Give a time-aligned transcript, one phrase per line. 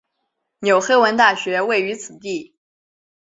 [0.61, 2.55] 纽黑文大学位于此地。